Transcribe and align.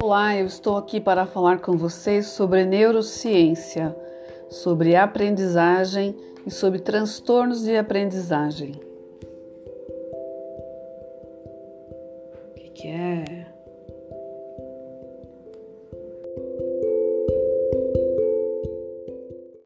Olá, 0.00 0.36
eu 0.36 0.46
estou 0.46 0.76
aqui 0.76 1.00
para 1.00 1.26
falar 1.26 1.60
com 1.60 1.76
vocês 1.76 2.26
sobre 2.28 2.64
neurociência, 2.64 3.96
sobre 4.48 4.94
aprendizagem 4.94 6.16
e 6.46 6.50
sobre 6.50 6.78
transtornos 6.78 7.62
de 7.62 7.76
aprendizagem. 7.76 8.80
O 12.46 12.54
que, 12.54 12.70
que 12.70 12.88
é? 12.88 13.46